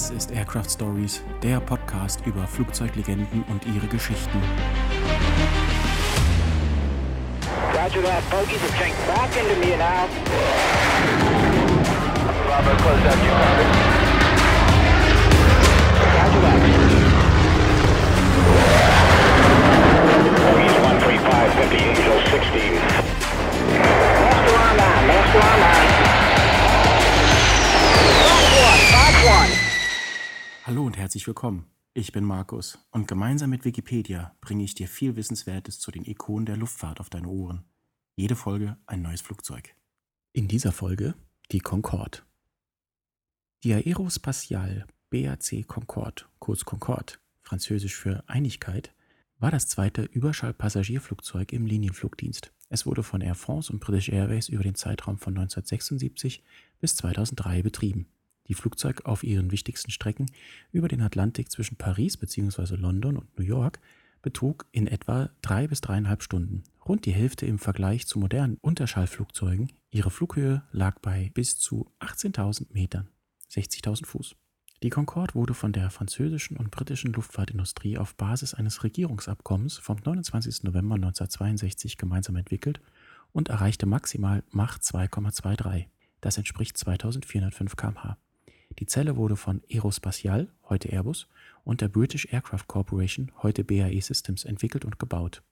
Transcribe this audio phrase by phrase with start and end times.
[0.00, 4.40] Das ist Aircraft Stories, der Podcast über Flugzeuglegenden und ihre Geschichten.
[7.74, 10.08] Roger that, bogies are tank back into me now.
[12.46, 13.64] Bravo, close out your copy.
[16.16, 16.60] Roger that.
[20.46, 22.72] Bogies 135, 50, Angel 16.
[24.24, 25.70] Master online, master online.
[25.70, 25.79] Box
[30.70, 31.66] Hallo und herzlich willkommen.
[31.94, 36.46] Ich bin Markus und gemeinsam mit Wikipedia bringe ich dir viel Wissenswertes zu den Ikonen
[36.46, 37.64] der Luftfahrt auf deine Ohren.
[38.14, 39.74] Jede Folge ein neues Flugzeug.
[40.32, 41.16] In dieser Folge
[41.50, 42.18] die Concorde.
[43.64, 48.94] Die Aerospatiale BAC Concorde, kurz Concorde, französisch für Einigkeit,
[49.40, 52.52] war das zweite Überschallpassagierflugzeug im Linienflugdienst.
[52.68, 56.44] Es wurde von Air France und British Airways über den Zeitraum von 1976
[56.78, 58.06] bis 2003 betrieben.
[58.50, 60.26] Die Flugzeug auf ihren wichtigsten Strecken
[60.72, 62.74] über den Atlantik zwischen Paris bzw.
[62.74, 63.78] London und New York
[64.22, 69.70] betrug in etwa drei bis dreieinhalb Stunden, rund die Hälfte im Vergleich zu modernen Unterschallflugzeugen.
[69.92, 73.08] Ihre Flughöhe lag bei bis zu 18.000 Metern,
[73.52, 74.34] 60.000 Fuß.
[74.82, 80.64] Die Concorde wurde von der französischen und britischen Luftfahrtindustrie auf Basis eines Regierungsabkommens vom 29.
[80.64, 82.80] November 1962 gemeinsam entwickelt
[83.30, 85.86] und erreichte maximal Mach 2,23.
[86.20, 88.18] Das entspricht 2405 km/h.
[88.78, 91.28] Die Zelle wurde von Aerospatiale, heute Airbus,
[91.64, 95.42] und der British Aircraft Corporation, heute BAE Systems, entwickelt und gebaut.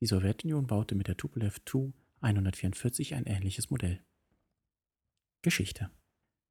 [0.00, 4.00] Die Sowjetunion baute mit der Tupolev Tu-144 ein ähnliches Modell.
[5.42, 5.90] Geschichte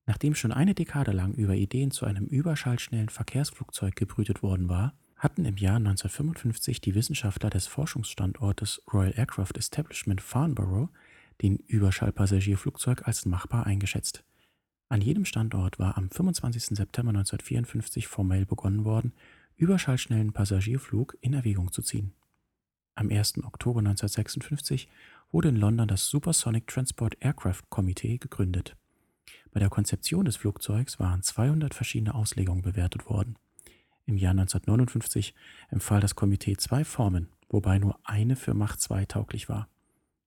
[0.05, 5.45] Nachdem schon eine Dekade lang über Ideen zu einem überschallschnellen Verkehrsflugzeug gebrütet worden war, hatten
[5.45, 10.89] im Jahr 1955 die Wissenschaftler des Forschungsstandortes Royal Aircraft Establishment Farnborough
[11.41, 14.25] den Überschallpassagierflugzeug als machbar eingeschätzt.
[14.94, 16.78] An jedem Standort war am 25.
[16.78, 19.12] September 1954 formell begonnen worden,
[19.57, 22.13] überschallschnellen Passagierflug in Erwägung zu ziehen.
[22.94, 23.44] Am 1.
[23.44, 24.88] Oktober 1956
[25.31, 28.75] wurde in London das Supersonic Transport Aircraft Committee gegründet.
[29.51, 33.40] Bei der Konzeption des Flugzeugs waren 200 verschiedene Auslegungen bewertet worden.
[34.06, 35.34] Im Jahr 1959
[35.72, 39.69] empfahl das Komitee zwei Formen, wobei nur eine für Mach 2 tauglich war.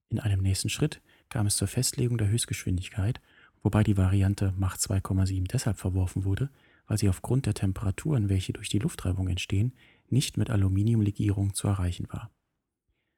[0.08, 3.20] In einem nächsten Schritt kam es zur Festlegung der Höchstgeschwindigkeit,
[3.66, 6.50] wobei die Variante Mach 2,7 deshalb verworfen wurde,
[6.86, 9.72] weil sie aufgrund der Temperaturen, welche durch die Luftreibung entstehen,
[10.08, 12.30] nicht mit Aluminiumlegierung zu erreichen war.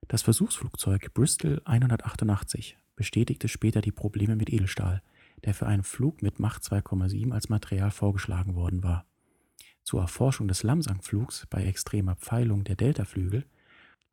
[0.08, 5.02] Das Versuchsflugzeug Bristol 188 bestätigte später die Probleme mit Edelstahl,
[5.44, 9.04] der für einen Flug mit Mach 2,7 als Material vorgeschlagen worden war.
[9.82, 13.44] Zur Erforschung des Lamsang-Flugs bei extremer Pfeilung der Deltaflügel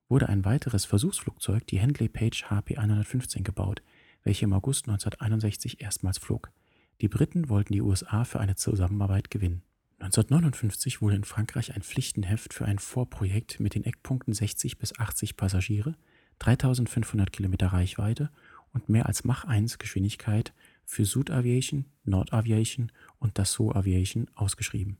[0.09, 3.81] wurde ein weiteres Versuchsflugzeug, die Handley Page HP 115, gebaut,
[4.25, 6.51] welche im August 1961 erstmals flog.
[6.99, 9.61] Die Briten wollten die USA für eine Zusammenarbeit gewinnen.
[9.99, 15.37] 1959 wurde in Frankreich ein Pflichtenheft für ein Vorprojekt mit den Eckpunkten 60 bis 80
[15.37, 15.95] Passagiere,
[16.39, 18.29] 3500 Kilometer Reichweite
[18.73, 20.53] und mehr als Mach 1 Geschwindigkeit
[20.85, 24.97] für Sud Aviation, Nord Aviation und Dassault Aviation ausgeschrieben.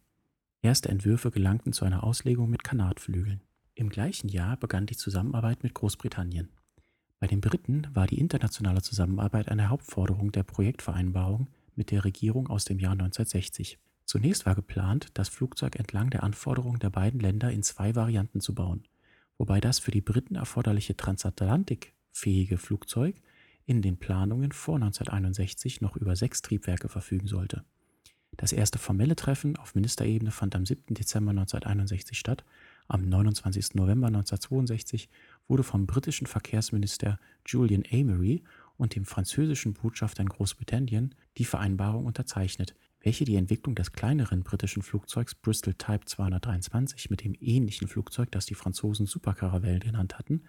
[0.61, 3.41] Erste Entwürfe gelangten zu einer Auslegung mit Kanatflügeln.
[3.75, 6.49] Im gleichen Jahr begann die Zusammenarbeit mit Großbritannien.
[7.25, 12.65] Bei den Briten war die internationale Zusammenarbeit eine Hauptforderung der Projektvereinbarung mit der Regierung aus
[12.65, 13.79] dem Jahr 1960.
[14.05, 18.53] Zunächst war geplant, das Flugzeug entlang der Anforderungen der beiden Länder in zwei Varianten zu
[18.53, 18.83] bauen,
[19.39, 23.15] wobei das für die Briten erforderliche transatlantikfähige Flugzeug
[23.65, 27.65] in den Planungen vor 1961 noch über sechs Triebwerke verfügen sollte.
[28.37, 30.93] Das erste formelle Treffen auf Ministerebene fand am 7.
[30.93, 32.43] Dezember 1961 statt
[32.87, 33.75] am 29.
[33.75, 35.09] November 1962
[35.47, 38.43] wurde vom britischen Verkehrsminister Julian Amery
[38.77, 44.81] und dem französischen Botschafter in Großbritannien die Vereinbarung unterzeichnet, welche die Entwicklung des kleineren britischen
[44.81, 50.43] Flugzeugs Bristol Type 223 mit dem ähnlichen Flugzeug, das die Franzosen Supercaravelle genannt hatten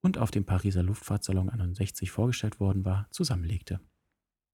[0.00, 3.80] und auf dem Pariser Luftfahrtsalon 61 vorgestellt worden war, zusammenlegte.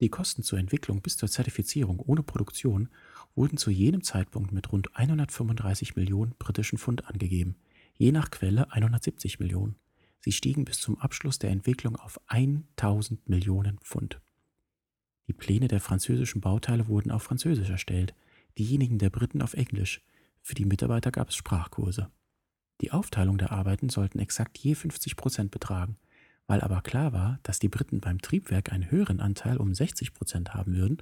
[0.00, 2.88] Die Kosten zur Entwicklung bis zur Zertifizierung ohne Produktion
[3.34, 7.56] wurden zu jedem Zeitpunkt mit rund 135 Millionen britischen Pfund angegeben,
[7.98, 9.76] je nach Quelle 170 Millionen.
[10.20, 14.20] Sie stiegen bis zum Abschluss der Entwicklung auf 1000 Millionen Pfund.
[15.26, 18.14] Die Pläne der französischen Bauteile wurden auf Französisch erstellt,
[18.58, 20.00] diejenigen der Briten auf Englisch.
[20.42, 22.10] Für die Mitarbeiter gab es Sprachkurse.
[22.80, 25.96] Die Aufteilung der Arbeiten sollten exakt je 50 Prozent betragen.
[26.46, 30.54] Weil aber klar war, dass die Briten beim Triebwerk einen höheren Anteil um 60 Prozent
[30.54, 30.98] haben würden,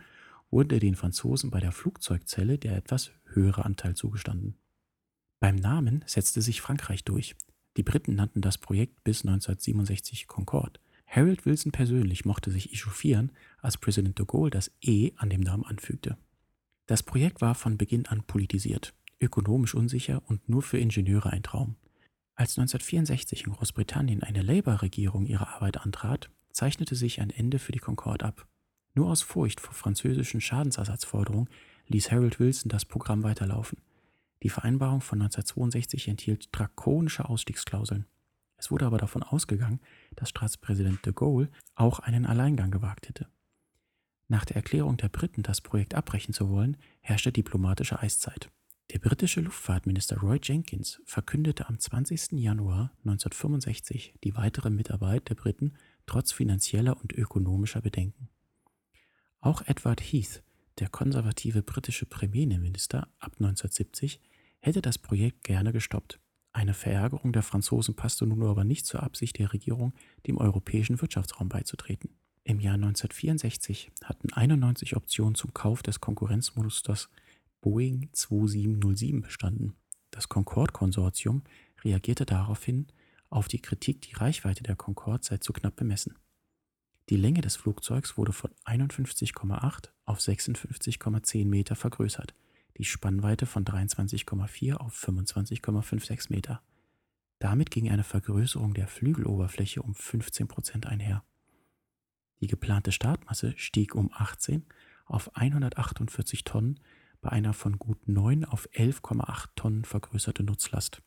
[0.51, 4.57] wurde den Franzosen bei der Flugzeugzelle der etwas höhere Anteil zugestanden.
[5.41, 7.35] Beim Namen setzte sich Frankreich durch.
[7.79, 10.79] Die Briten nannten das Projekt bis 1967 Concorde.
[11.07, 15.65] Harold Wilson persönlich mochte sich echauffieren, als Präsident de Gaulle das E an dem Namen
[15.65, 16.19] anfügte.
[16.87, 21.77] Das Projekt war von Beginn an politisiert, ökonomisch unsicher und nur für Ingenieure ein Traum.
[22.35, 27.79] Als 1964 in Großbritannien eine Labour-Regierung ihre Arbeit antrat, zeichnete sich ein Ende für die
[27.79, 28.47] Concorde ab.
[28.95, 31.49] Nur aus Furcht vor französischen Schadensersatzforderungen
[31.89, 33.79] ließ Harold Wilson das Programm weiterlaufen.
[34.43, 38.07] Die Vereinbarung von 1962 enthielt drakonische Ausstiegsklauseln.
[38.57, 39.81] Es wurde aber davon ausgegangen,
[40.17, 43.29] dass Staatspräsident de Gaulle auch einen Alleingang gewagt hätte.
[44.29, 48.51] Nach der Erklärung der Briten, das Projekt abbrechen zu wollen, herrschte diplomatische Eiszeit.
[48.93, 52.33] Der britische Luftfahrtminister Roy Jenkins verkündete am 20.
[52.33, 55.75] Januar 1965 die weitere Mitarbeit der Briten
[56.07, 58.29] trotz finanzieller und ökonomischer Bedenken.
[59.41, 60.43] Auch Edward Heath,
[60.81, 64.21] der konservative britische Premierminister ab 1970,
[64.61, 66.21] hätte das Projekt gerne gestoppt.
[66.53, 69.93] Eine Verärgerung der Franzosen passte nun aber nicht zur Absicht der Regierung,
[70.27, 72.11] dem europäischen Wirtschaftsraum beizutreten.
[72.43, 77.09] Im Jahr 1964 hatten 91 Optionen zum Kauf des Konkurrenzmusters
[77.61, 79.75] Boeing 2707 bestanden.
[80.11, 81.43] Das Concorde-Konsortium
[81.85, 82.87] reagierte daraufhin
[83.29, 86.17] auf die Kritik, die Reichweite der Concorde sei zu knapp bemessen.
[87.11, 92.35] Die Länge des Flugzeugs wurde von 51,8 auf 56,10 Meter vergrößert
[92.81, 96.63] die Spannweite von 23,4 auf 25,56 Meter.
[97.39, 101.23] Damit ging eine Vergrößerung der Flügeloberfläche um 15 Prozent einher.
[102.41, 104.65] Die geplante Startmasse stieg um 18
[105.05, 106.81] auf 148 Tonnen
[107.21, 111.03] bei einer von gut 9 auf 11,8 Tonnen vergrößerte Nutzlast.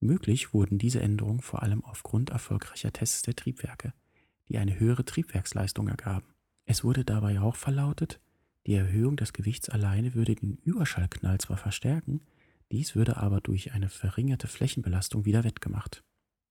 [0.00, 3.94] Möglich wurden diese Änderungen vor allem aufgrund erfolgreicher Tests der Triebwerke,
[4.48, 6.34] die eine höhere Triebwerksleistung ergaben.
[6.64, 8.20] Es wurde dabei auch verlautet,
[8.66, 12.20] die Erhöhung des Gewichts alleine würde den Überschallknall zwar verstärken,
[12.72, 16.02] dies würde aber durch eine verringerte Flächenbelastung wieder wettgemacht.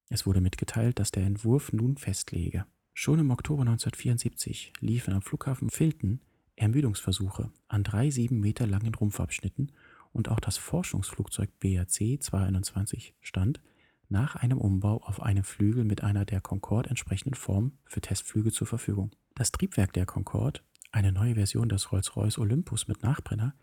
[0.09, 2.65] Es wurde mitgeteilt, dass der Entwurf nun festlege.
[2.93, 6.21] Schon im Oktober 1974 liefen am Flughafen Filton
[6.55, 9.73] Ermüdungsversuche an drei sieben Meter langen Rumpfabschnitten
[10.13, 13.59] und auch das Forschungsflugzeug BAC 221 stand
[14.07, 18.67] nach einem Umbau auf einem Flügel mit einer der Concorde entsprechenden Form für Testflüge zur
[18.67, 19.11] Verfügung.
[19.33, 20.61] Das Triebwerk der Concorde
[20.95, 23.53] eine neue Version des Rolls-Royce Olympus mit Nachbrenner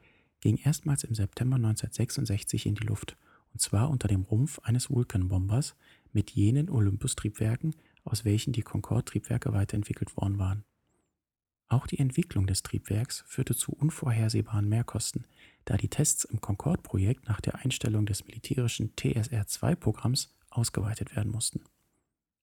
[0.41, 3.17] ging erstmals im September 1966 in die Luft,
[3.55, 5.75] und zwar unter dem Rumpf eines Vulcan-Bombers
[6.13, 7.75] mit jenen Olympus-Triebwerken,
[8.05, 10.65] aus welchen die Concorde-Triebwerke weiterentwickelt worden waren.
[11.69, 15.27] Auch die Entwicklung des Triebwerks führte zu unvorhersehbaren Mehrkosten,
[15.65, 21.63] da die Tests im Concorde-Projekt nach der Einstellung des militärischen TSR-2-Programms ausgeweitet werden mussten.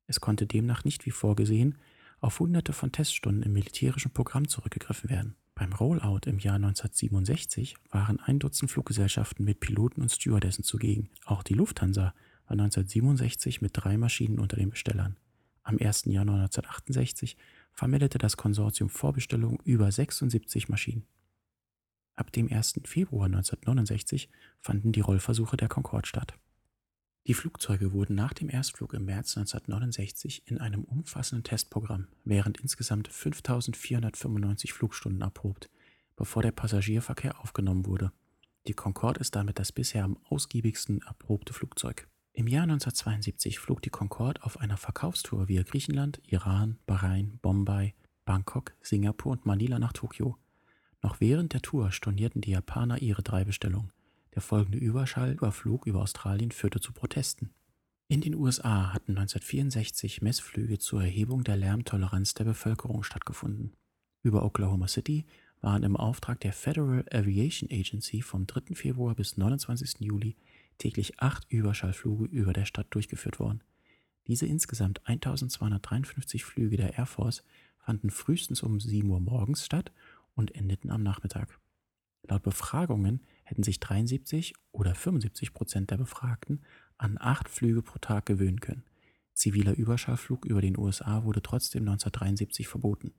[0.07, 1.77] Es konnte demnach nicht wie vorgesehen
[2.19, 5.35] auf hunderte von Teststunden im militärischen Programm zurückgegriffen werden.
[5.55, 11.09] Beim Rollout im Jahr 1967 waren ein Dutzend Fluggesellschaften mit Piloten und Stewardessen zugegen.
[11.25, 12.13] Auch die Lufthansa
[12.47, 15.17] war 1967 mit drei Maschinen unter den Bestellern.
[15.63, 16.05] Am 1.
[16.05, 17.37] Januar 1968
[17.73, 21.05] vermeldete das Konsortium Vorbestellungen über 76 Maschinen.
[22.15, 22.81] Ab dem 1.
[22.85, 24.29] Februar 1969
[24.59, 26.33] fanden die Rollversuche der Concorde statt.
[27.27, 33.07] Die Flugzeuge wurden nach dem Erstflug im März 1969 in einem umfassenden Testprogramm während insgesamt
[33.07, 35.69] 5495 Flugstunden erprobt,
[36.15, 38.11] bevor der Passagierverkehr aufgenommen wurde.
[38.67, 42.07] Die Concorde ist damit das bisher am ausgiebigsten erprobte Flugzeug.
[42.33, 47.95] Im Jahr 1972 flog die Concorde auf einer Verkaufstour via Griechenland, Iran, Bahrain, Bombay,
[48.25, 50.37] Bangkok, Singapur und Manila nach Tokio.
[51.01, 53.91] Noch während der Tour stornierten die Japaner ihre drei Bestellungen.
[54.35, 57.49] Der folgende Überschallüberflug über Australien führte zu Protesten.
[58.07, 63.73] In den USA hatten 1964 Messflüge zur Erhebung der Lärmtoleranz der Bevölkerung stattgefunden.
[64.23, 65.25] Über Oklahoma City
[65.61, 68.75] waren im Auftrag der Federal Aviation Agency vom 3.
[68.75, 69.99] Februar bis 29.
[69.99, 70.35] Juli
[70.77, 73.61] täglich acht Überschallflüge über der Stadt durchgeführt worden.
[74.27, 77.43] Diese insgesamt 1253 Flüge der Air Force
[77.77, 79.91] fanden frühestens um 7 Uhr morgens statt
[80.35, 81.59] und endeten am Nachmittag.
[82.23, 86.61] Laut Befragungen hätten sich 73 oder 75 Prozent der Befragten
[86.97, 88.83] an acht Flüge pro Tag gewöhnen können.
[89.33, 93.13] Ziviler Überschallflug über den USA wurde trotzdem 1973 verboten.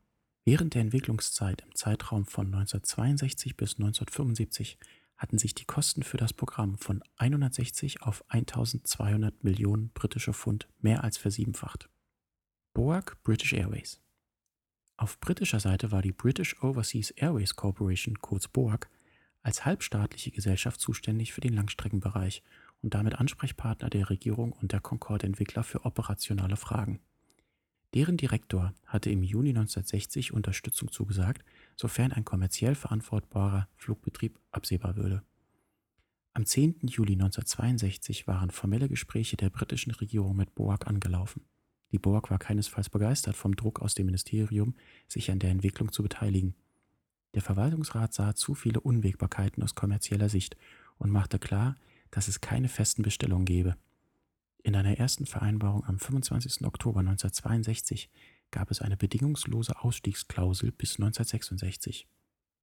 [0.45, 4.79] Während der Entwicklungszeit im Zeitraum von 1962 bis 1975
[5.17, 11.05] hatten sich die Kosten für das Programm von 160 auf 1200 Millionen britische Pfund mehr
[11.05, 11.91] als versiebenfacht.
[12.73, 14.01] BOAG British Airways
[14.97, 18.89] Auf britischer Seite war die British Overseas Airways Corporation, kurz BOAG,
[19.43, 22.43] als halbstaatliche Gesellschaft zuständig für den Langstreckenbereich
[22.83, 27.01] und damit Ansprechpartner der Regierung und der Concorde-Entwickler für operationale Fragen.
[27.95, 31.45] Deren Direktor hatte im Juni 1960 Unterstützung zugesagt,
[31.77, 35.23] sofern ein kommerziell verantwortbarer Flugbetrieb absehbar würde.
[36.33, 36.77] Am 10.
[36.83, 41.45] Juli 1962 waren formelle Gespräche der britischen Regierung mit BOAG angelaufen.
[41.91, 44.77] Die BOAG war keinesfalls begeistert vom Druck aus dem Ministerium,
[45.09, 46.55] sich an der Entwicklung zu beteiligen
[47.35, 50.57] Der Verwaltungsrat sah zu viele Unwägbarkeiten aus kommerzieller Sicht
[50.99, 51.77] und machte klar,
[52.11, 53.77] dass es keine festen Bestellungen gebe.
[54.63, 56.67] In einer ersten Vereinbarung am 25.
[56.67, 58.11] Oktober 1962
[58.51, 62.07] gab es eine bedingungslose Ausstiegsklausel bis 1966.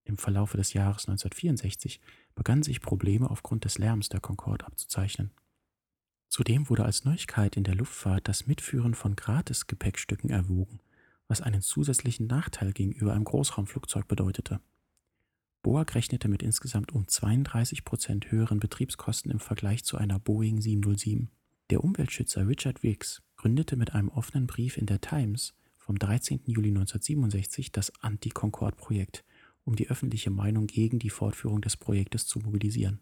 [0.03, 1.99] Im Verlaufe des Jahres 1964
[2.35, 5.31] begannen sich Probleme aufgrund des Lärms der Concorde abzuzeichnen.
[6.29, 10.79] Zudem wurde als Neuigkeit in der Luftfahrt das Mitführen von Gratis-Gepäckstücken erwogen,
[11.27, 14.59] was einen zusätzlichen Nachteil gegenüber einem Großraumflugzeug bedeutete.
[15.61, 21.29] BOAG rechnete mit insgesamt um 32 Prozent höheren Betriebskosten im Vergleich zu einer Boeing 707.
[21.69, 26.41] Der Umweltschützer Richard Wicks gründete mit einem offenen Brief in der Times vom 13.
[26.45, 29.25] Juli 1967 das Anti-Concorde-Projekt,
[29.65, 33.01] um die öffentliche Meinung gegen die Fortführung des Projektes zu mobilisieren.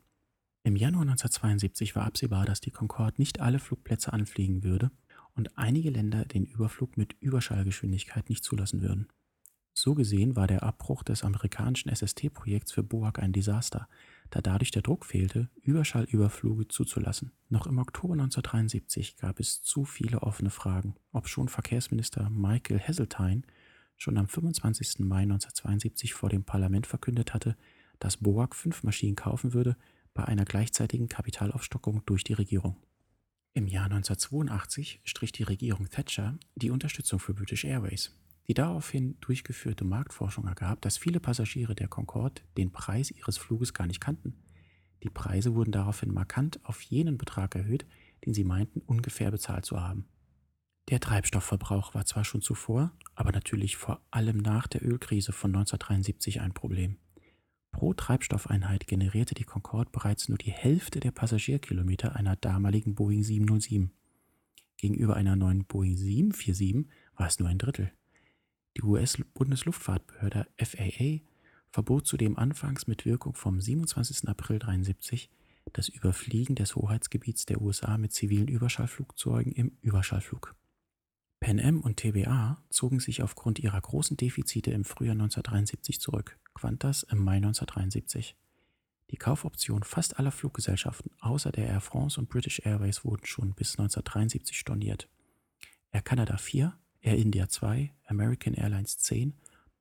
[0.63, 4.89] Im Januar 1972 war absehbar, dass die Concorde nicht alle Flugplätze anfliegen würde
[5.35, 9.07] und einige Länder den Überflug mit Überschallgeschwindigkeit nicht zulassen würden.
[9.77, 13.89] So gesehen war der Abbruch des amerikanischen SST-Projekts für BOAG ein Desaster,
[14.29, 17.33] da dadurch der Druck fehlte, Überschallüberflüge zuzulassen.
[17.49, 23.41] Noch im Oktober 1973 gab es zu viele offene Fragen, ob schon Verkehrsminister Michael Heseltine
[23.97, 24.99] schon am 25.
[24.99, 27.57] Mai 1972 vor dem Parlament verkündet hatte,
[27.99, 29.75] dass BOAG fünf Maschinen kaufen würde,
[30.13, 32.77] bei einer gleichzeitigen Kapitalaufstockung durch die Regierung.
[33.57, 38.13] Im Jahr 1982 strich die Regierung Thatcher die Unterstützung für British Airways.
[38.49, 43.87] Die daraufhin durchgeführte Marktforschung ergab, dass viele Passagiere der Concorde den Preis ihres Fluges gar
[43.87, 44.35] nicht kannten.
[45.03, 47.85] Die Preise wurden daraufhin markant auf jenen Betrag erhöht,
[48.25, 50.05] den sie meinten ungefähr bezahlt zu haben.
[50.89, 56.41] Der Treibstoffverbrauch war zwar schon zuvor, aber natürlich vor allem nach der Ölkrise von 1973
[56.41, 56.97] ein Problem.
[57.75, 63.91] Pro Treibstoffeinheit generierte die Concorde bereits nur die Hälfte der Passagierkilometer einer damaligen Boeing 707.
[64.77, 67.91] Gegenüber einer neuen Boeing 747 war es nur ein Drittel.
[68.77, 71.19] Die US-Bundesluftfahrtbehörde FAA
[71.69, 74.29] verbot zudem anfangs mit Wirkung vom 27.
[74.29, 75.29] April 1973
[75.73, 80.55] das Überfliegen des Hoheitsgebiets der USA mit zivilen Überschallflugzeugen im Überschallflug.
[81.41, 87.03] Pan Am und TBA zogen sich aufgrund ihrer großen Defizite im Frühjahr 1973 zurück, Qantas
[87.03, 88.35] im Mai 1973.
[89.11, 93.73] Die Kaufoptionen fast aller Fluggesellschaften außer der Air France und British Airways wurden schon bis
[93.73, 95.07] 1973 storniert.
[95.91, 99.33] Air Canada 4, Air India 2, American Airlines 10,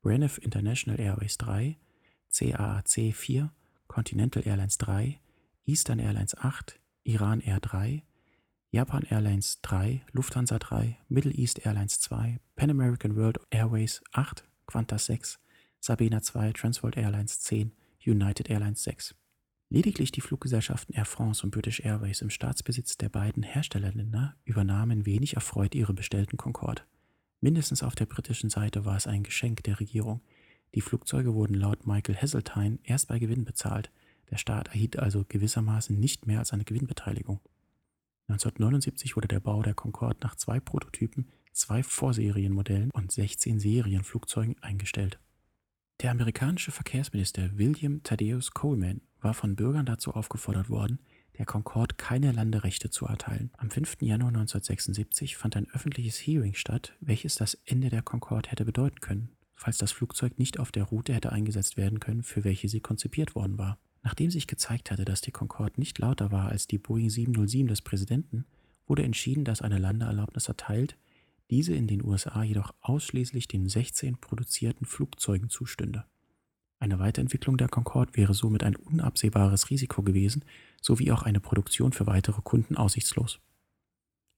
[0.02, 1.78] Braniff International Airways 3,
[2.30, 3.50] CAAC 4,
[3.88, 5.18] Continental Airlines 3,
[5.64, 8.02] Eastern Airlines 8, Iran Air 3,
[8.70, 15.06] Japan Airlines 3, Lufthansa 3, Middle East Airlines 2, Pan American World Airways 8, Qantas
[15.06, 15.38] 6,
[15.86, 17.70] Sabena 2, Transworld Airlines 10,
[18.06, 19.14] United Airlines 6.
[19.68, 25.34] Lediglich die Fluggesellschaften Air France und British Airways im Staatsbesitz der beiden Herstellerländer übernahmen wenig
[25.34, 26.84] erfreut ihre bestellten Concorde.
[27.42, 30.22] Mindestens auf der britischen Seite war es ein Geschenk der Regierung.
[30.74, 33.90] Die Flugzeuge wurden laut Michael Heseltine erst bei Gewinn bezahlt.
[34.30, 37.40] Der Staat erhielt also gewissermaßen nicht mehr als eine Gewinnbeteiligung.
[38.28, 45.18] 1979 wurde der Bau der Concorde nach zwei Prototypen, zwei Vorserienmodellen und 16 Serienflugzeugen eingestellt.
[46.00, 50.98] Der amerikanische Verkehrsminister William Thaddeus Coleman war von Bürgern dazu aufgefordert worden,
[51.38, 53.50] der Concorde keine Landerechte zu erteilen.
[53.56, 53.98] Am 5.
[54.00, 59.30] Januar 1976 fand ein öffentliches Hearing statt, welches das Ende der Concorde hätte bedeuten können,
[59.54, 63.34] falls das Flugzeug nicht auf der Route hätte eingesetzt werden können, für welche sie konzipiert
[63.34, 63.78] worden war.
[64.02, 67.82] Nachdem sich gezeigt hatte, dass die Concorde nicht lauter war als die Boeing 707 des
[67.82, 68.44] Präsidenten,
[68.86, 70.98] wurde entschieden, dass eine Landeerlaubnis erteilt,
[71.50, 76.04] diese in den USA jedoch ausschließlich den 16 produzierten Flugzeugen zustünde.
[76.78, 80.44] Eine Weiterentwicklung der Concorde wäre somit ein unabsehbares Risiko gewesen,
[80.80, 83.40] sowie auch eine Produktion für weitere Kunden aussichtslos.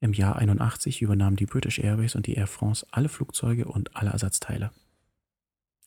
[0.01, 4.11] Im Jahr 81 übernahmen die British Airways und die Air France alle Flugzeuge und alle
[4.11, 4.71] Ersatzteile.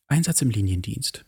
[0.08, 1.26] Einsatz im Liniendienst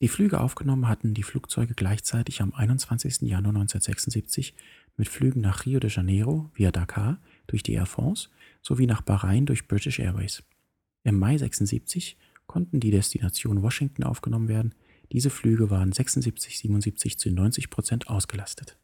[0.00, 3.22] die Flüge aufgenommen hatten die Flugzeuge gleichzeitig am 21.
[3.22, 4.54] Januar 1976
[4.96, 8.28] mit Flügen nach Rio de Janeiro via Dakar durch die Air France
[8.62, 10.44] sowie nach Bahrain durch British Airways.
[11.02, 14.74] Im Mai 76 konnten die Destination Washington aufgenommen werden.
[15.12, 18.76] Diese Flüge waren 76-77 zu 90 Prozent ausgelastet.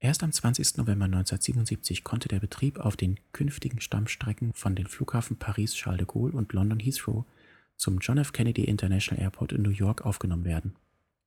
[0.00, 0.78] Erst am 20.
[0.78, 6.32] November 1977 konnte der Betrieb auf den künftigen Stammstrecken von den Flughafen Paris-Charles de Gaulle
[6.32, 7.24] und London Heathrow
[7.76, 8.32] zum John F.
[8.32, 10.74] Kennedy International Airport in New York aufgenommen werden.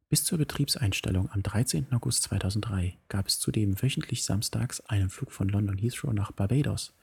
[0.08, 1.92] Bis zur Betriebseinstellung am 13.
[1.92, 6.94] August 2003 gab es zudem wöchentlich samstags einen Flug von London Heathrow nach Barbados.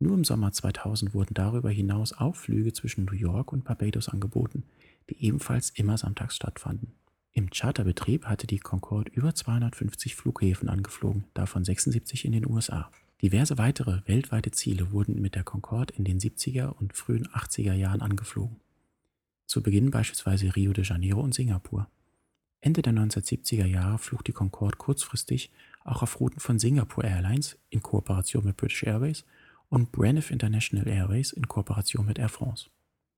[0.00, 4.64] Nur im Sommer 2000 wurden darüber hinaus auch Flüge zwischen New York und Barbados angeboten,
[5.08, 6.92] die ebenfalls immer samstags stattfanden.
[7.32, 12.90] Im Charterbetrieb hatte die Concorde über 250 Flughäfen angeflogen, davon 76 in den USA.
[13.22, 18.00] Diverse weitere weltweite Ziele wurden mit der Concorde in den 70er und frühen 80er Jahren
[18.00, 18.56] angeflogen.
[19.46, 21.88] Zu Beginn beispielsweise Rio de Janeiro und Singapur.
[22.60, 25.50] Ende der 1970er Jahre flog die Concorde kurzfristig
[25.82, 29.24] auch auf Routen von Singapore Airlines in Kooperation mit British Airways
[29.70, 32.68] und Braniff International Airways in Kooperation mit Air France.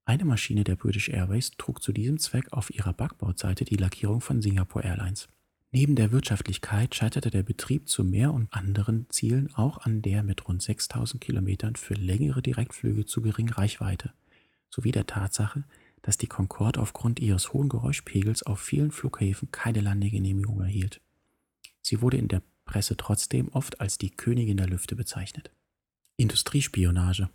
[0.04, 4.42] Eine Maschine der British Airways trug zu diesem Zweck auf ihrer Backbordseite die Lackierung von
[4.42, 5.28] Singapore Airlines.
[5.72, 10.46] Neben der Wirtschaftlichkeit scheiterte der Betrieb zu mehr und anderen Zielen auch an der mit
[10.46, 14.12] rund 6000 Kilometern für längere Direktflüge zu geringen Reichweite
[14.72, 15.64] sowie der Tatsache,
[16.02, 21.00] dass die Concorde aufgrund ihres hohen Geräuschpegels auf vielen Flughäfen keine Landegenehmigung erhielt.
[21.80, 25.50] Sie wurde in der Presse trotzdem oft als die Königin der Lüfte bezeichnet.
[26.16, 27.28] Industriespionage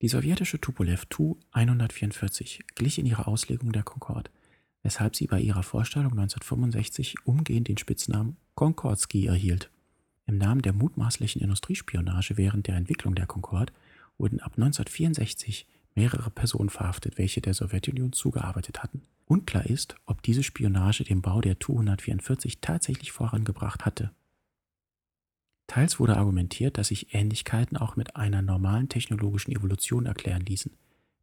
[0.00, 4.30] Die sowjetische Tupolev Tu-144 glich in ihrer Auslegung der Concorde,
[4.82, 9.70] weshalb sie bei ihrer Vorstellung 1965 umgehend den Spitznamen Concordski erhielt.
[10.26, 13.72] Im Namen der mutmaßlichen Industriespionage während der Entwicklung der Concorde
[14.18, 15.66] wurden ab 1964
[16.00, 19.02] mehrere Personen verhaftet, welche der Sowjetunion zugearbeitet hatten.
[19.26, 24.10] Unklar ist, ob diese Spionage den Bau der Tu-144 tatsächlich vorangebracht hatte.
[25.66, 30.72] Teils wurde argumentiert, dass sich Ähnlichkeiten auch mit einer normalen technologischen Evolution erklären ließen.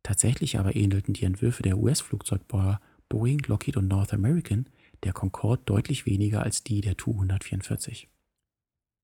[0.03, 2.79] Tatsächlich aber ähnelten die Entwürfe der US-Flugzeugbauer
[3.09, 4.67] Boeing, Lockheed und North American
[5.03, 8.05] der Concorde deutlich weniger als die der Tu-144.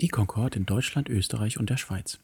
[0.02, 2.20] Die Concorde in Deutschland, Österreich und der Schweiz.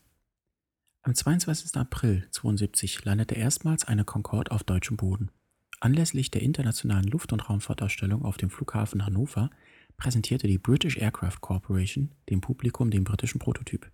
[1.01, 1.77] Am 22.
[1.77, 5.31] April 1972 landete erstmals eine Concorde auf deutschem Boden.
[5.79, 9.49] Anlässlich der Internationalen Luft- und Raumfahrtausstellung auf dem Flughafen Hannover
[9.95, 13.89] präsentierte die British Aircraft Corporation dem Publikum den britischen Prototyp.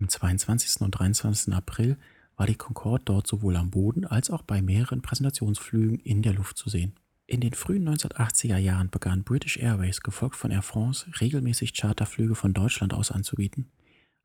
[0.00, 0.80] Am 22.
[0.80, 1.52] und 23.
[1.52, 1.98] April
[2.36, 6.56] war die Concorde dort sowohl am Boden als auch bei mehreren Präsentationsflügen in der Luft
[6.56, 6.94] zu sehen.
[7.26, 12.54] In den frühen 1980er Jahren begann British Airways, gefolgt von Air France, regelmäßig Charterflüge von
[12.54, 13.70] Deutschland aus anzubieten.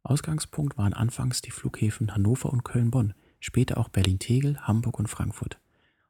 [0.08, 5.60] Ausgangspunkt waren anfangs die Flughäfen Hannover und Köln-Bonn, später auch Berlin-Tegel, Hamburg und Frankfurt.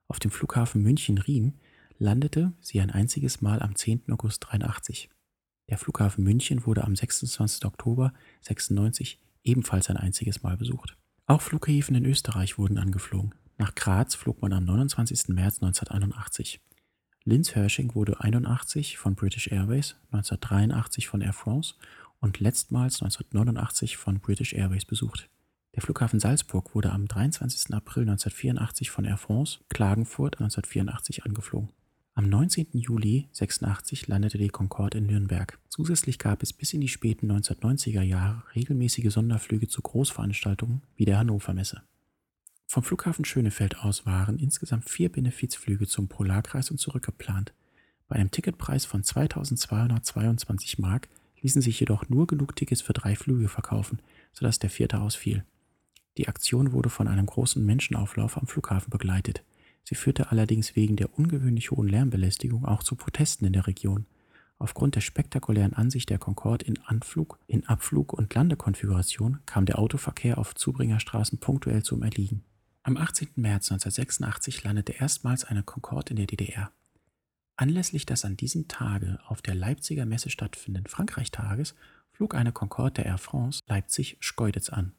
[0.08, 1.55] Auf dem Flughafen München-Riem
[1.98, 4.12] landete sie ein einziges Mal am 10.
[4.12, 5.10] August 1983.
[5.70, 7.66] Der Flughafen München wurde am 26.
[7.66, 10.96] Oktober 96 ebenfalls ein einziges Mal besucht.
[11.25, 13.33] Auch Flughäfen in Österreich wurden angeflogen.
[13.57, 15.29] Nach Graz flog man am 29.
[15.29, 16.62] März 1981.
[17.25, 21.74] Linz-Hörsching wurde 81 von British Airways, 1983 von Air France
[22.20, 25.30] und letztmals 1989 von British Airways besucht.
[25.75, 27.74] Der Flughafen Salzburg wurde am 23.
[27.74, 31.70] April 1984 von Air France, Klagenfurt 1984 angeflogen.
[32.16, 32.70] Am 19.
[32.72, 35.60] Juli 1986 landete die Concorde in Nürnberg.
[35.70, 41.20] Zusätzlich gab es bis in die späten 1990er Jahre regelmäßige Sonderflüge zu Großveranstaltungen wie der
[41.20, 41.84] Hannover Messe.
[42.66, 47.53] Vom Flughafen Schönefeld aus waren insgesamt vier Benefizflüge zum Polarkreis und zurück geplant.
[48.08, 51.10] Bei einem Ticketpreis von 2222 Mark
[51.42, 54.00] ließen sich jedoch nur genug Tickets für drei Flüge verkaufen,
[54.34, 55.44] sodass der vierte ausfiel.
[56.18, 59.44] Die Aktion wurde von einem großen Menschenauflauf am Flughafen begleitet.
[59.84, 64.06] Sie führte allerdings wegen der ungewöhnlich hohen Lärmbelästigung auch zu Protesten in der Region.
[64.60, 70.40] Aufgrund der spektakulären Ansicht der Concorde in Anflug, in Abflug und Landekonfiguration kam der Autoverkehr
[70.40, 72.44] auf Zubringerstraßen punktuell zum Erliegen.
[72.82, 73.30] Am 18.
[73.36, 76.72] März 1986 landete erstmals eine Concorde in der DDR.
[77.59, 81.74] Anlässlich des an diesem Tage auf der Leipziger Messe stattfindenden Frankreich-Tages
[82.11, 84.93] flog eine Concorde der Air France Leipzig-Schkeuditz an.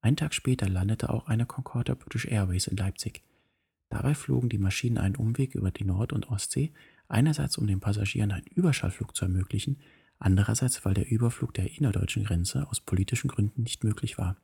[0.00, 3.22] Einen Tag später landete auch eine Concorde der British Airways in Leipzig.
[3.90, 6.72] Dabei flogen die Maschinen einen Umweg über die Nord- und Ostsee,
[7.08, 9.78] einerseits um den Passagieren einen Überschallflug zu ermöglichen,
[10.18, 14.38] andererseits weil der Überflug der innerdeutschen Grenze aus politischen Gründen nicht möglich war.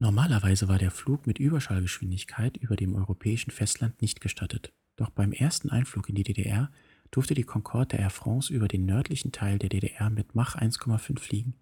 [0.00, 4.72] Normalerweise war der Flug mit Überschallgeschwindigkeit über dem europäischen Festland nicht gestattet.
[5.00, 6.70] Doch beim ersten Einflug in die DDR
[7.10, 11.18] durfte die Concorde der Air France über den nördlichen Teil der DDR mit Mach 1,5
[11.18, 11.54] fliegen.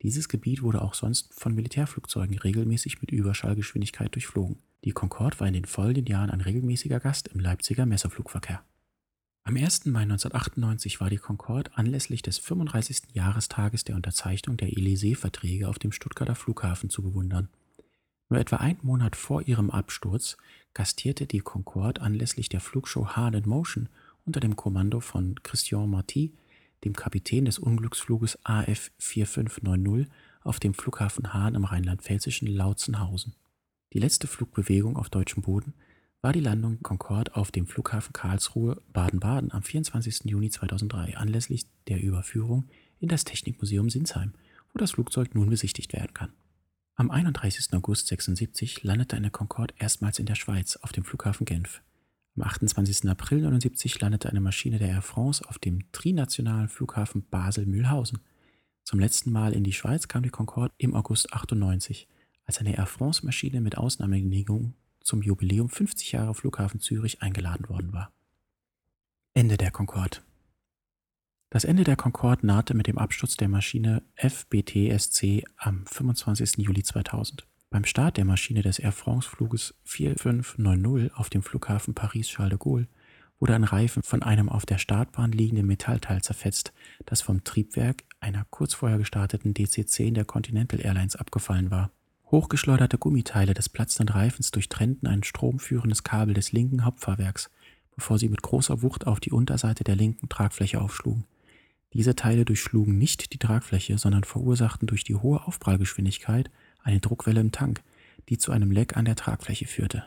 [0.00, 4.60] Dieses Gebiet wurde auch sonst von Militärflugzeugen regelmäßig mit Überschallgeschwindigkeit durchflogen.
[4.82, 8.64] Die Concorde war in den folgenden Jahren ein regelmäßiger Gast im Leipziger Messeflugverkehr.
[9.44, 9.84] Am 1.
[9.84, 13.08] Mai 1998 war die Concorde anlässlich des 35.
[13.12, 17.50] Jahrestages der Unterzeichnung der Élysée-Verträge auf dem Stuttgarter Flughafen zu bewundern.
[18.28, 20.36] Nur etwa einen Monat vor ihrem Absturz
[20.74, 23.88] gastierte die Concorde anlässlich der Flugshow Hard in Motion
[24.24, 26.34] unter dem Kommando von Christian Marty,
[26.84, 30.12] dem Kapitän des Unglücksfluges AF 4590
[30.42, 33.34] auf dem Flughafen Hahn im rheinland-pfälzischen Lautzenhausen.
[33.92, 35.74] Die letzte Flugbewegung auf deutschem Boden
[36.20, 40.24] war die Landung Concorde auf dem Flughafen Karlsruhe, Baden-Baden am 24.
[40.24, 42.64] Juni 2003 anlässlich der Überführung
[42.98, 44.34] in das Technikmuseum Sinsheim,
[44.72, 46.32] wo das Flugzeug nun besichtigt werden kann.
[46.98, 47.74] Am 31.
[47.74, 51.82] August 1976 landete eine Concorde erstmals in der Schweiz auf dem Flughafen Genf.
[52.36, 53.10] Am 28.
[53.10, 58.20] April 1979 landete eine Maschine der Air France auf dem trinationalen Flughafen Basel-Mühlhausen.
[58.82, 62.08] Zum letzten Mal in die Schweiz kam die Concorde im August 98,
[62.46, 68.10] als eine Air France-Maschine mit Ausnahmegenehmigung zum Jubiläum 50 Jahre Flughafen Zürich eingeladen worden war.
[69.34, 70.20] Ende der Concorde.
[71.48, 76.58] Das Ende der Concorde nahte mit dem Absturz der Maschine FBTSC am 25.
[76.58, 77.46] Juli 2000.
[77.70, 82.88] Beim Start der Maschine des Air France-Fluges 4590 auf dem Flughafen Paris-Charles de Gaulle
[83.38, 86.72] wurde ein Reifen von einem auf der Startbahn liegenden Metallteil zerfetzt,
[87.04, 91.92] das vom Triebwerk einer kurz vorher gestarteten DC-10 der Continental Airlines abgefallen war.
[92.28, 97.50] Hochgeschleuderte Gummiteile des platzenden Reifens durchtrennten ein stromführendes Kabel des linken Hauptfahrwerks,
[97.94, 101.24] bevor sie mit großer Wucht auf die Unterseite der linken Tragfläche aufschlugen.
[101.92, 106.50] Diese Teile durchschlugen nicht die Tragfläche, sondern verursachten durch die hohe Aufprallgeschwindigkeit
[106.82, 107.82] eine Druckwelle im Tank,
[108.28, 110.04] die zu einem Leck an der Tragfläche führte.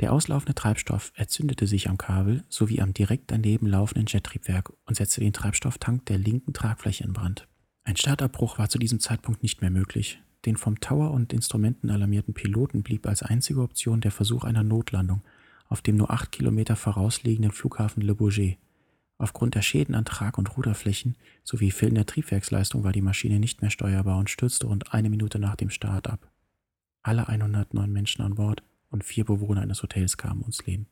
[0.00, 5.20] Der auslaufende Treibstoff erzündete sich am Kabel sowie am direkt daneben laufenden Jettriebwerk und setzte
[5.20, 7.48] den Treibstofftank der linken Tragfläche in Brand.
[7.84, 10.20] Ein Startabbruch war zu diesem Zeitpunkt nicht mehr möglich.
[10.44, 15.22] Den vom Tower und Instrumenten alarmierten Piloten blieb als einzige Option der Versuch einer Notlandung
[15.68, 18.58] auf dem nur acht Kilometer vorausliegenden Flughafen Le Bourget.
[19.18, 23.70] Aufgrund der Schäden an Trag- und Ruderflächen sowie fehlender Triebwerksleistung war die Maschine nicht mehr
[23.70, 26.30] steuerbar und stürzte rund eine Minute nach dem Start ab.
[27.02, 30.86] Alle 109 Menschen an Bord und vier Bewohner eines Hotels kamen ums Leben.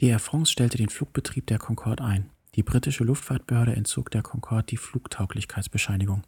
[0.00, 2.30] Die Air France stellte den Flugbetrieb der Concorde ein.
[2.54, 6.22] Die britische Luftfahrtbehörde entzog der Concorde die Flugtauglichkeitsbescheinigung.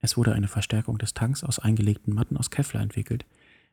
[0.00, 3.26] Es wurde eine Verstärkung des Tanks aus eingelegten Matten aus Kevlar entwickelt,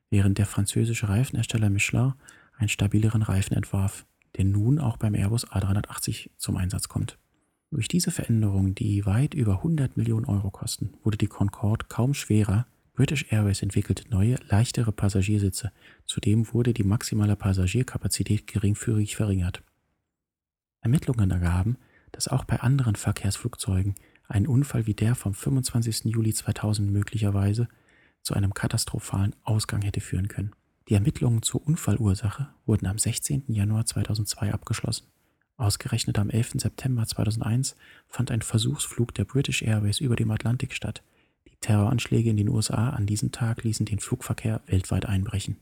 [0.10, 2.14] während der französische Reifenhersteller Michelin
[2.58, 4.06] einen stabileren Reifen entwarf,
[4.38, 7.18] der nun auch beim Airbus A380 zum Einsatz kommt.
[7.72, 12.68] Durch diese Veränderungen, die weit über 100 Millionen Euro kosten, wurde die Concorde kaum schwerer.
[12.94, 15.72] British Airways entwickelte neue, leichtere Passagiersitze.
[16.06, 19.62] Zudem wurde die maximale Passagierkapazität geringfügig verringert.
[20.82, 21.78] Ermittlungen ergaben,
[22.12, 23.96] dass auch bei anderen Verkehrsflugzeugen
[24.28, 26.06] ein Unfall wie der vom 25.
[26.06, 27.68] Juli 2000 möglicherweise
[28.22, 30.54] zu einem katastrophalen Ausgang hätte führen können.
[30.88, 33.46] Die Ermittlungen zur Unfallursache wurden am 16.
[33.48, 35.08] Januar 2002 abgeschlossen.
[35.58, 36.54] Ausgerechnet am 11.
[36.58, 37.76] September 2001
[38.08, 41.02] fand ein Versuchsflug der British Airways über dem Atlantik statt.
[41.48, 45.58] Die Terroranschläge in den USA an diesem Tag ließen den Flugverkehr weltweit einbrechen.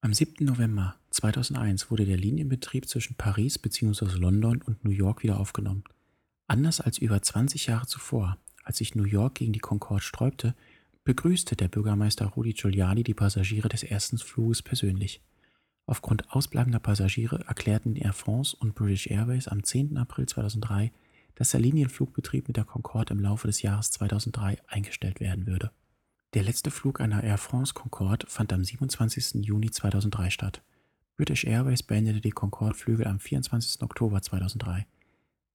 [0.00, 0.44] Am 7.
[0.44, 4.16] November 2001 wurde der Linienbetrieb zwischen Paris bzw.
[4.16, 5.84] London und New York wieder aufgenommen.
[6.46, 10.54] Anders als über 20 Jahre zuvor, als sich New York gegen die Concorde sträubte,
[11.08, 15.22] begrüßte der Bürgermeister Rudi Giuliani die Passagiere des ersten Fluges persönlich.
[15.86, 19.96] Aufgrund ausbleibender Passagiere erklärten Air France und British Airways am 10.
[19.96, 20.92] April 2003,
[21.34, 25.70] dass der Linienflugbetrieb mit der Concorde im Laufe des Jahres 2003 eingestellt werden würde.
[26.34, 29.46] Der letzte Flug einer Air France Concorde fand am 27.
[29.46, 30.62] Juni 2003 statt.
[31.16, 33.80] British Airways beendete die Concorde-Flüge am 24.
[33.80, 34.86] Oktober 2003.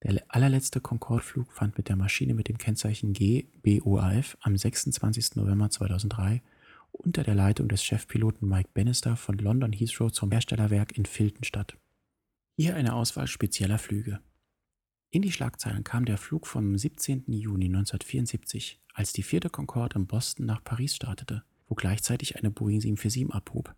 [0.04, 5.38] Der allerletzte Concorde-Flug fand mit der Maschine mit dem Kennzeichen G BOAF am 26.
[5.38, 6.42] November 2003
[6.92, 11.78] unter der Leitung des Chefpiloten Mike Bannister von London Heathrow zum Herstellerwerk in Filton statt.
[12.58, 14.20] Hier eine Auswahl spezieller Flüge.
[15.10, 17.24] In die Schlagzeilen kam der Flug vom 17.
[17.28, 22.82] Juni 1974, als die vierte Concorde in Boston nach Paris startete, wo gleichzeitig eine Boeing
[22.82, 23.74] 747 abhob.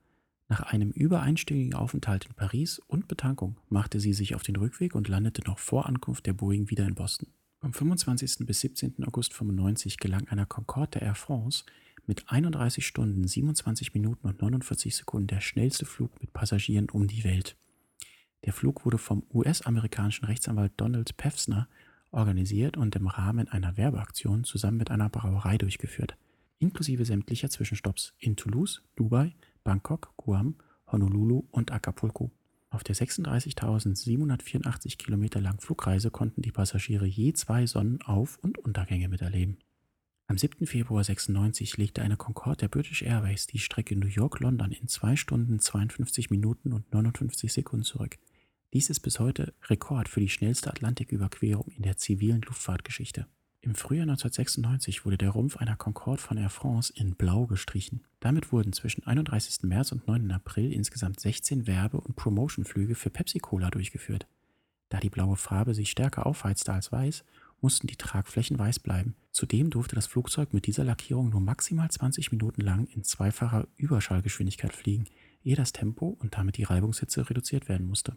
[0.48, 4.94] Nach einem über einstündigen Aufenthalt in Paris und Betankung machte sie sich auf den Rückweg
[4.94, 7.30] und landete noch vor Ankunft der Boeing wieder in Boston.
[7.62, 8.46] Vom 25.
[8.46, 9.04] bis 17.
[9.06, 11.64] August 1995 gelang einer Concorde der Air France
[12.06, 17.24] mit 31 Stunden, 27 Minuten und 49 Sekunden der schnellste Flug mit Passagieren um die
[17.24, 17.58] Welt.
[18.44, 21.68] Der Flug wurde vom US-amerikanischen Rechtsanwalt Donald Pevsner
[22.12, 26.16] organisiert und im Rahmen einer Werbeaktion zusammen mit einer Brauerei durchgeführt,
[26.60, 29.34] inklusive sämtlicher Zwischenstopps in Toulouse, Dubai,
[29.65, 30.56] Bangkok, Guam,
[30.89, 32.32] Honolulu und Acapulco.
[32.69, 39.58] Auf der 36.784 Kilometer langen Flugreise konnten die Passagiere je zwei Sonnenauf- und Untergänge miterleben.
[40.28, 40.67] Am 7.
[40.67, 45.60] Februar 96 legte eine Concorde der British Airways die Strecke New York-London in 2 Stunden
[45.60, 48.17] 52 Minuten und 59 Sekunden zurück.
[48.73, 53.28] Dies ist bis heute Rekord für die schnellste Atlantiküberquerung in der zivilen Luftfahrtgeschichte.
[53.65, 58.04] Im Frühjahr 1996 wurde der Rumpf einer Concorde von Air France in Blau gestrichen.
[58.19, 59.63] Damit wurden zwischen 31.
[59.63, 60.32] März und 9.
[60.32, 64.28] April insgesamt 16 Werbe- und Promotionflüge für Pepsi-Cola durchgeführt.
[64.89, 67.23] Da die blaue Farbe sich stärker aufheizte als weiß,
[67.60, 69.15] mussten die Tragflächen weiß bleiben.
[69.32, 74.73] Zudem durfte das Flugzeug mit dieser Lackierung nur maximal 20 Minuten lang in zweifacher Überschallgeschwindigkeit
[74.73, 75.06] fliegen,
[75.43, 78.15] ehe das Tempo und damit die Reibungshitze reduziert werden musste.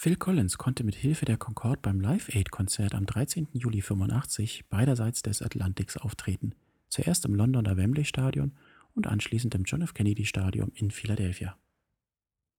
[0.00, 3.48] Phil Collins konnte mit Hilfe der Concorde beim Live Aid-Konzert am 13.
[3.52, 6.54] Juli 85 beiderseits des Atlantiks auftreten,
[6.88, 8.52] zuerst im Londoner Wembley Stadion
[8.94, 9.94] und anschließend im John F.
[9.94, 11.58] Kennedy Stadion in Philadelphia.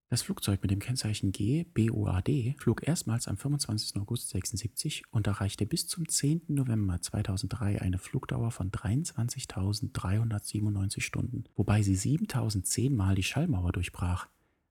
[0.10, 3.96] Das Flugzeug mit dem Kennzeichen G BOAD flog erstmals am 25.
[4.02, 6.42] August 1976 und erreichte bis zum 10.
[6.50, 14.28] November 2003 eine Flugdauer von 23.397 Stunden, wobei sie 7.010 Mal die Schallmauer durchbrach.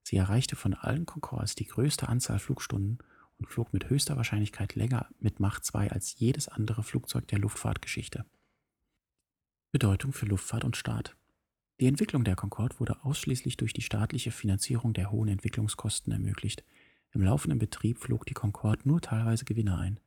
[0.08, 2.96] Sie erreichte von allen Concords die größte Anzahl Flugstunden
[3.36, 8.24] und flog mit höchster Wahrscheinlichkeit länger mit Macht 2 als jedes andere Flugzeug der Luftfahrtgeschichte.
[9.70, 11.14] Bedeutung für Luftfahrt und Staat.
[11.78, 16.64] Die Entwicklung der Concorde wurde ausschließlich durch die staatliche Finanzierung der hohen Entwicklungskosten ermöglicht.
[17.12, 20.00] Im laufenden Betrieb flog die Concorde nur teilweise Gewinne ein.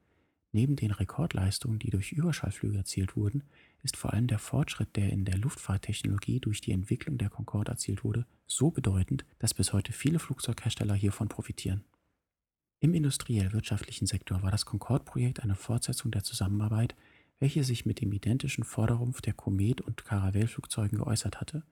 [0.51, 3.43] Neben den Rekordleistungen, die durch Überschallflüge erzielt wurden,
[3.83, 8.03] ist vor allem der Fortschritt, der in der Luftfahrttechnologie durch die Entwicklung der Concorde erzielt
[8.03, 11.83] wurde, so bedeutend, dass bis heute viele Flugzeughersteller hiervon profitieren.
[12.79, 16.95] Im industriell-wirtschaftlichen Sektor war das Concorde-Projekt eine Fortsetzung der Zusammenarbeit,
[17.39, 21.63] welche sich mit dem identischen Vorderrumpf der Comet- und Caravelle-Flugzeugen geäußert hatte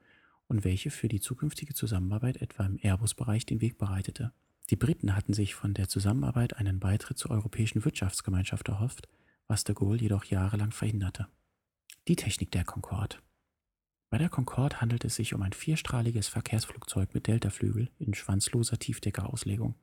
[0.48, 4.34] und welche für die zukünftige Zusammenarbeit etwa im Airbus-Bereich den Weg bereitete.
[4.70, 9.08] Die Briten hatten sich von der Zusammenarbeit einen Beitritt zur Europäischen Wirtschaftsgemeinschaft erhofft,
[9.48, 11.28] was de Gaulle jedoch jahrelang verhinderte.
[12.08, 13.18] Die Technik der Concorde
[14.10, 19.76] Bei der Concorde handelt es sich um ein vierstrahliges Verkehrsflugzeug mit Deltaflügel in schwanzloser Tiefdeckerauslegung.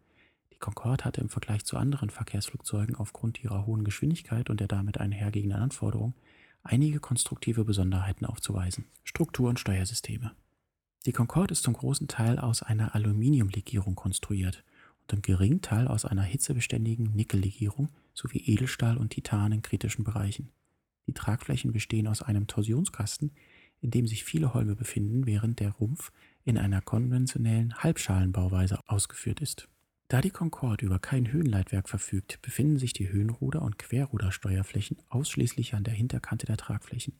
[0.52, 4.98] Die Concorde hatte im Vergleich zu anderen Verkehrsflugzeugen aufgrund ihrer hohen Geschwindigkeit und der damit
[4.98, 6.14] einhergehenden Anforderungen
[6.64, 8.86] einige konstruktive Besonderheiten aufzuweisen.
[9.04, 10.32] Struktur und Steuersysteme
[11.04, 14.64] Die Concorde ist zum großen Teil aus einer Aluminiumlegierung konstruiert
[15.02, 20.50] und im geringen Teil aus einer hitzebeständigen Nickellegierung sowie Edelstahl und Titan in kritischen Bereichen.
[21.06, 23.32] Die Tragflächen bestehen aus einem Torsionskasten,
[23.80, 26.12] in dem sich viele Holme befinden, während der Rumpf
[26.44, 29.68] in einer konventionellen Halbschalenbauweise ausgeführt ist.
[30.08, 35.82] Da die Concorde über kein Höhenleitwerk verfügt, befinden sich die Höhenruder- und Querrudersteuerflächen ausschließlich an
[35.82, 37.14] der Hinterkante der Tragflächen,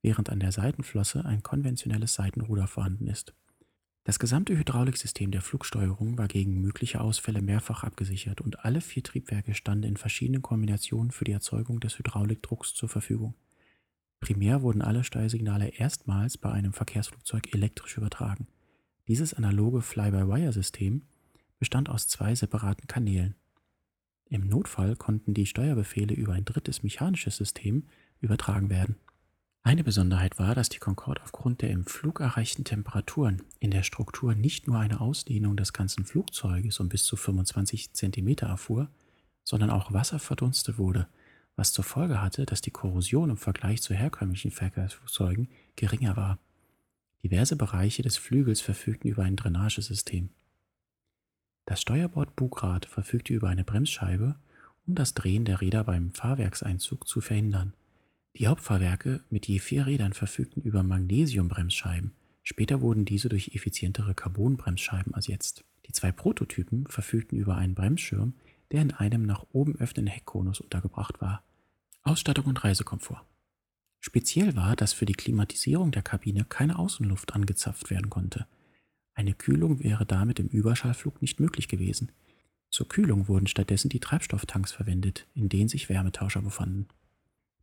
[0.00, 3.34] während an der Seitenflosse ein konventionelles Seitenruder vorhanden ist.
[4.10, 9.54] Das gesamte Hydrauliksystem der Flugsteuerung war gegen mögliche Ausfälle mehrfach abgesichert und alle vier Triebwerke
[9.54, 13.34] standen in verschiedenen Kombinationen für die Erzeugung des Hydraulikdrucks zur Verfügung.
[14.18, 18.48] Primär wurden alle Steuersignale erstmals bei einem Verkehrsflugzeug elektrisch übertragen.
[19.06, 21.02] Dieses analoge Fly-by-Wire-System
[21.60, 23.36] bestand aus zwei separaten Kanälen.
[24.28, 27.84] Im Notfall konnten die Steuerbefehle über ein drittes mechanisches System
[28.20, 28.96] übertragen werden.
[29.62, 34.34] Eine Besonderheit war, dass die Concorde aufgrund der im Flug erreichten Temperaturen in der Struktur
[34.34, 38.88] nicht nur eine Ausdehnung des ganzen Flugzeuges um bis zu 25 cm erfuhr,
[39.44, 41.08] sondern auch Wasser verdunstet wurde,
[41.56, 46.38] was zur Folge hatte, dass die Korrosion im Vergleich zu herkömmlichen Verkehrsflugzeugen geringer war.
[47.22, 50.30] Diverse Bereiche des Flügels verfügten über ein Drainagesystem.
[51.66, 54.36] Das Steuerbord-Bugrad verfügte über eine Bremsscheibe,
[54.86, 57.74] um das Drehen der Räder beim Fahrwerkseinzug zu verhindern.
[58.36, 62.12] Die Hauptfahrwerke mit je vier Rädern verfügten über Magnesiumbremsscheiben,
[62.42, 65.64] später wurden diese durch effizientere Carbonbremsscheiben ersetzt.
[65.86, 68.34] Die zwei Prototypen verfügten über einen Bremsschirm,
[68.70, 71.42] der in einem nach oben öffnenden Heckkonus untergebracht war.
[72.02, 73.26] Ausstattung und Reisekomfort.
[73.98, 78.46] Speziell war, dass für die Klimatisierung der Kabine keine Außenluft angezapft werden konnte.
[79.14, 82.12] Eine Kühlung wäre damit im Überschallflug nicht möglich gewesen.
[82.70, 86.86] Zur Kühlung wurden stattdessen die Treibstofftanks verwendet, in denen sich Wärmetauscher befanden.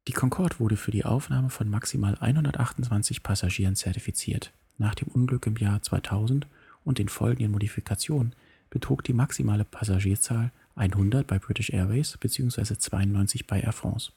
[0.07, 4.53] Die Concorde wurde für die Aufnahme von maximal 128 Passagieren zertifiziert.
[4.77, 6.47] Nach dem Unglück im Jahr 2000
[6.85, 8.33] und den folgenden Modifikationen
[8.69, 12.77] betrug die maximale Passagierzahl 100 bei British Airways bzw.
[12.77, 14.13] 92 bei Air France.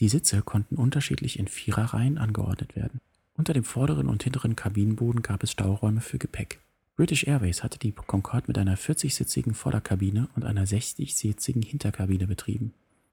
[0.00, 3.00] Die Sitze konnten unterschiedlich in Viererreihen angeordnet werden.
[3.36, 6.58] Unter dem vorderen und hinteren Kabinenboden gab es Stauräume für Gepäck.
[6.96, 12.72] British Airways hatte die Concorde mit einer 40-sitzigen Vorderkabine und einer 60-sitzigen Hinterkabine betrieben.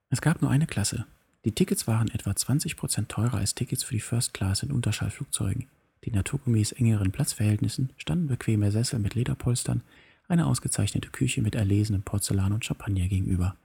[0.09, 1.05] Es gab nur eine Klasse,
[1.45, 5.67] die Tickets waren etwa 20% teurer als Tickets für die First Class in Unterschallflugzeugen.
[6.03, 9.81] Den naturgemäß engeren Platzverhältnissen standen bequeme Sessel mit Lederpolstern,
[10.27, 13.55] eine ausgezeichnete Küche mit erlesenem Porzellan und Champagner gegenüber.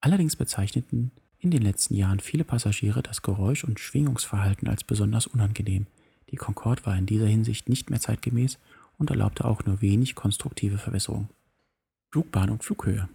[0.00, 5.86] Allerdings bezeichneten in den letzten Jahren viele Passagiere das Geräusch und Schwingungsverhalten als besonders unangenehm.
[6.30, 8.58] Die Concorde war in dieser Hinsicht nicht mehr zeitgemäß
[8.98, 11.28] und erlaubte auch nur wenig konstruktive Verbesserungen.
[12.10, 13.08] Flugbahn und Flughöhe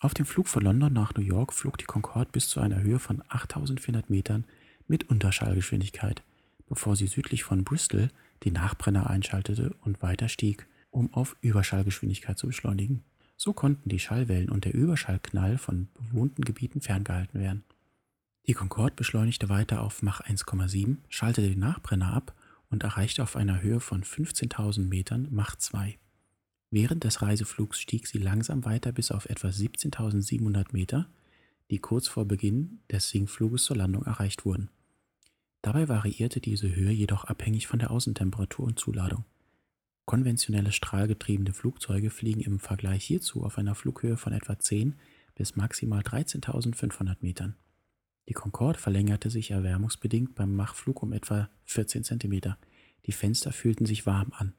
[0.00, 2.98] auf dem Flug von London nach New York flog die Concorde bis zu einer Höhe
[2.98, 4.44] von 8400 Metern
[4.88, 6.22] mit Unterschallgeschwindigkeit,
[6.68, 8.08] bevor sie südlich von Bristol
[8.44, 13.04] den Nachbrenner einschaltete und weiter stieg, um auf Überschallgeschwindigkeit zu beschleunigen.
[13.36, 17.64] So konnten die Schallwellen und der Überschallknall von bewohnten Gebieten ferngehalten werden.
[18.46, 22.34] Die Concorde beschleunigte weiter auf Mach 1,7, schaltete den Nachbrenner ab
[22.70, 25.98] und erreichte auf einer Höhe von 15.000 Metern Mach 2.
[26.70, 31.08] Während des Reiseflugs stieg sie langsam weiter bis auf etwa 17.700 Meter,
[31.70, 34.70] die kurz vor Beginn des Sinkfluges zur Landung erreicht wurden.
[35.62, 39.24] Dabei variierte diese Höhe jedoch abhängig von der Außentemperatur und Zuladung.
[40.06, 44.94] Konventionelle strahlgetriebene Flugzeuge fliegen im Vergleich hierzu auf einer Flughöhe von etwa 10
[45.34, 47.56] bis maximal 13.500 Metern.
[48.28, 52.54] Die Concorde verlängerte sich erwärmungsbedingt beim Machflug um etwa 14 cm.
[53.06, 54.54] Die Fenster fühlten sich warm an.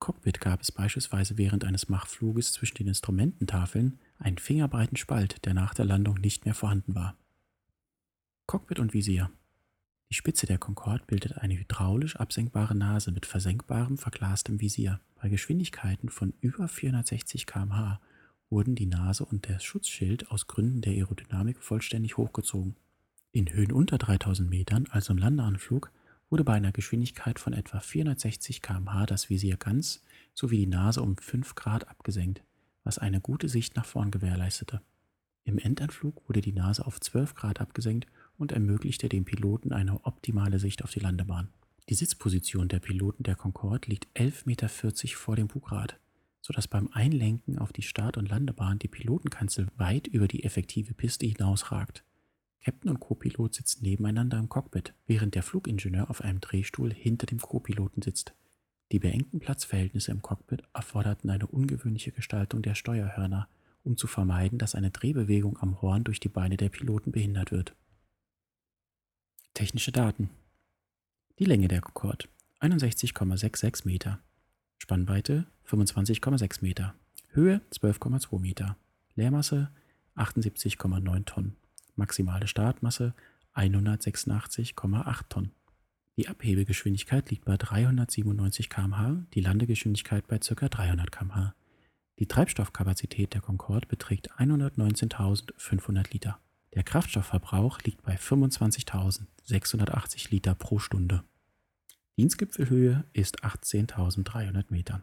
[0.00, 5.74] Cockpit gab es beispielsweise während eines Machfluges zwischen den Instrumententafeln einen fingerbreiten Spalt, der nach
[5.74, 7.16] der Landung nicht mehr vorhanden war.
[8.46, 9.30] Cockpit und Visier.
[10.08, 15.00] Die Spitze der Concorde bildet eine hydraulisch absenkbare Nase mit versenkbarem, verglastem Visier.
[15.20, 18.00] Bei Geschwindigkeiten von über 460 km/h
[18.48, 22.74] wurden die Nase und der Schutzschild aus Gründen der Aerodynamik vollständig hochgezogen.
[23.32, 25.92] In Höhen unter 3000 Metern, also im Landeanflug,
[26.30, 31.16] wurde bei einer Geschwindigkeit von etwa 460 km/h das Visier ganz sowie die Nase um
[31.16, 32.42] 5 Grad abgesenkt,
[32.84, 34.80] was eine gute Sicht nach vorn gewährleistete.
[35.44, 38.06] Im Endanflug wurde die Nase auf 12 Grad abgesenkt
[38.38, 41.48] und ermöglichte dem Piloten eine optimale Sicht auf die Landebahn.
[41.88, 44.68] Die Sitzposition der Piloten der Concorde liegt 11,40 Meter
[45.16, 45.98] vor dem Bugrad,
[46.40, 51.26] sodass beim Einlenken auf die Start- und Landebahn die Pilotenkanzel weit über die effektive Piste
[51.26, 52.04] hinausragt.
[52.62, 57.40] Captain und Co-Pilot sitzen nebeneinander im Cockpit, während der Flugingenieur auf einem Drehstuhl hinter dem
[57.40, 58.34] Co-Piloten sitzt.
[58.92, 63.48] Die beengten Platzverhältnisse im Cockpit erforderten eine ungewöhnliche Gestaltung der Steuerhörner,
[63.82, 67.74] um zu vermeiden, dass eine Drehbewegung am Horn durch die Beine der Piloten behindert wird.
[69.54, 70.28] Technische Daten.
[71.38, 72.26] Die Länge der Concorde
[72.60, 74.20] 61,66 Meter.
[74.78, 76.94] Spannweite 25,6 Meter.
[77.28, 78.76] Höhe 12,2 Meter.
[79.14, 79.70] Leermasse
[80.16, 81.56] 78,9 Tonnen.
[82.00, 83.14] Maximale Startmasse
[83.54, 85.52] 186,8 Tonnen.
[86.16, 90.68] Die Abhebegeschwindigkeit liegt bei 397 km/h, die Landegeschwindigkeit bei ca.
[90.68, 91.54] 300 km/h.
[92.18, 96.40] Die Treibstoffkapazität der Concorde beträgt 119.500 Liter.
[96.74, 101.24] Der Kraftstoffverbrauch liegt bei 25.680 Liter pro Stunde.
[102.18, 105.02] Dienstgipfelhöhe ist 18.300 Metern.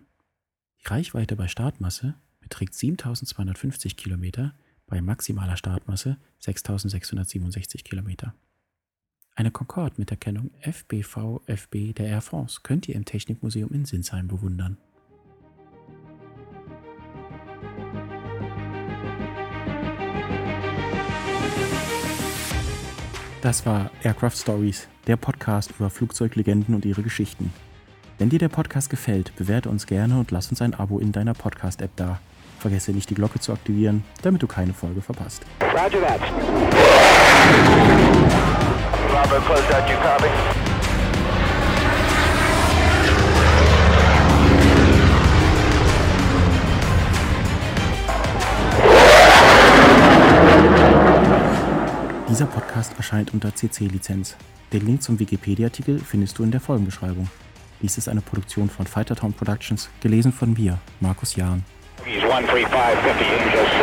[0.82, 4.54] Die Reichweite bei Startmasse beträgt 7.250 Kilometer,
[4.88, 8.34] bei maximaler Startmasse 6.667 Kilometer.
[9.36, 14.28] Eine Concorde mit der Kennung FBV-FB der Air France könnt ihr im Technikmuseum in Sinsheim
[14.28, 14.78] bewundern.
[23.42, 27.54] Das war Aircraft Stories, der Podcast über Flugzeuglegenden und ihre Geschichten.
[28.18, 31.36] Wenn dir der Podcast gefällt, bewerte uns gerne und lass uns ein Abo in deiner
[31.36, 32.20] Podcast-App da.
[32.60, 35.44] Vergesse nicht, die Glocke zu aktivieren, damit du keine Folge verpasst.
[35.62, 36.20] Roger that.
[39.10, 40.28] Bravo, close out, you copy?
[52.30, 54.36] Dieser Podcast erscheint unter CC-Lizenz.
[54.72, 57.28] Den Link zum Wikipedia-Artikel findest du in der Folgenbeschreibung.
[57.82, 61.64] Dies ist eine Produktion von Fightertown Productions, gelesen von mir, Markus Jahn.
[62.06, 63.78] He's one, three, five, fifty, 50, Angel 60.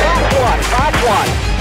[0.00, 1.51] That's one, that's one.